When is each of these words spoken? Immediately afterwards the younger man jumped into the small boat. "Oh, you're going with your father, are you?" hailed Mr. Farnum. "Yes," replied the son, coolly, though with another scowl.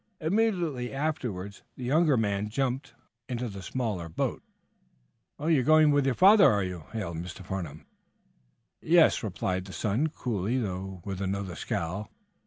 Immediately 0.19 0.91
afterwards 0.91 1.61
the 1.77 1.83
younger 1.83 2.17
man 2.17 2.49
jumped 2.49 2.95
into 3.29 3.47
the 3.47 3.61
small 3.61 4.09
boat. 4.09 4.41
"Oh, 5.37 5.45
you're 5.45 5.61
going 5.61 5.91
with 5.91 6.07
your 6.07 6.15
father, 6.15 6.49
are 6.49 6.63
you?" 6.63 6.85
hailed 6.91 7.17
Mr. 7.17 7.45
Farnum. 7.45 7.85
"Yes," 8.81 9.21
replied 9.21 9.65
the 9.65 9.73
son, 9.73 10.07
coolly, 10.07 10.57
though 10.57 11.03
with 11.05 11.21
another 11.21 11.55
scowl. 11.55 12.09